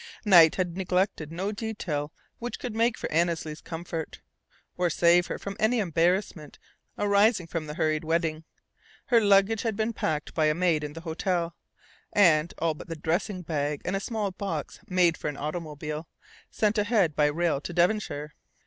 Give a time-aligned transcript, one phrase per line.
[0.25, 4.19] Knight had neglected no detail which could make for Annesley's comfort,
[4.75, 6.57] or save her from any embarrassment
[6.97, 8.43] arising from the hurried wedding.
[9.09, 11.55] Her luggage had been packed by a maid in the hotel,
[12.13, 16.07] and all but the dressing bag and a small box made for an automobile
[16.49, 18.33] sent ahead by rail to Devonshire.